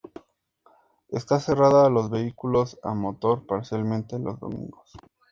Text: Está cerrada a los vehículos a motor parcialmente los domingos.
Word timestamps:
Está 1.09 1.39
cerrada 1.39 1.85
a 1.85 1.89
los 1.91 2.09
vehículos 2.09 2.79
a 2.81 2.95
motor 2.95 3.45
parcialmente 3.45 4.17
los 4.17 4.39
domingos. 4.39 4.93